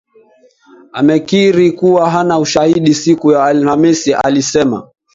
amekiri 0.93 1.71
kuwa 1.71 2.09
hana 2.09 2.39
ushahidi 2.39 2.93
Siku 2.93 3.31
ya 3.31 3.45
alhamisi 3.45 4.13
alisema 4.13 4.89